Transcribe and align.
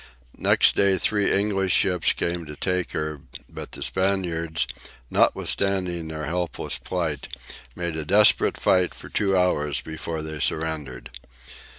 Next 0.39 0.75
day 0.75 0.97
three 0.97 1.31
English 1.31 1.73
ships 1.73 2.11
came 2.13 2.47
to 2.47 2.55
take 2.55 2.93
her, 2.93 3.21
but 3.53 3.71
the 3.73 3.83
Spaniards, 3.83 4.65
notwithstanding 5.11 6.07
their 6.07 6.25
helpless 6.25 6.79
plight, 6.79 7.27
made 7.75 7.95
a 7.95 8.03
desperate 8.03 8.57
fight 8.57 8.95
for 8.95 9.09
two 9.09 9.37
hours 9.37 9.79
before 9.81 10.23
they 10.23 10.39
surrendered. 10.39 11.11